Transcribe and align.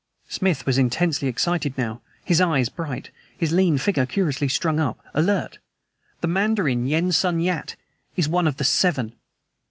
Smith 0.27 0.65
was 0.65 0.79
intensely 0.79 1.27
excited 1.27 1.77
now, 1.77 2.01
his 2.25 2.41
eyes 2.41 2.69
bright, 2.69 3.11
his 3.37 3.51
lean 3.51 3.77
figure 3.77 4.07
curiously 4.07 4.47
strung 4.47 4.79
up, 4.79 4.97
alert. 5.13 5.59
"The 6.21 6.27
Mandarin 6.27 6.87
Yen 6.87 7.11
Sun 7.11 7.39
Yat 7.39 7.75
is 8.15 8.27
one 8.27 8.47
of 8.47 8.57
the 8.57 8.63
seven!" 8.63 9.13